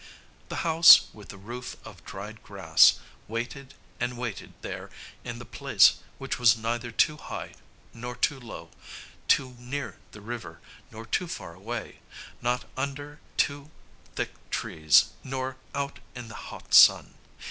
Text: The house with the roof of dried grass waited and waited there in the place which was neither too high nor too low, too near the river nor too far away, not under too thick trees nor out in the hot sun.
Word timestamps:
The 0.49 0.65
house 0.65 1.09
with 1.13 1.29
the 1.29 1.37
roof 1.37 1.77
of 1.85 2.03
dried 2.05 2.41
grass 2.41 2.99
waited 3.27 3.75
and 3.99 4.17
waited 4.17 4.55
there 4.63 4.89
in 5.23 5.37
the 5.37 5.45
place 5.45 5.97
which 6.17 6.39
was 6.39 6.57
neither 6.57 6.89
too 6.89 7.17
high 7.17 7.53
nor 7.93 8.15
too 8.15 8.39
low, 8.39 8.71
too 9.27 9.55
near 9.59 9.99
the 10.09 10.19
river 10.21 10.59
nor 10.89 11.05
too 11.05 11.27
far 11.27 11.53
away, 11.53 11.99
not 12.41 12.65
under 12.75 13.19
too 13.37 13.69
thick 14.15 14.31
trees 14.49 15.11
nor 15.23 15.57
out 15.75 15.99
in 16.15 16.29
the 16.29 16.49
hot 16.49 16.73
sun. 16.73 17.13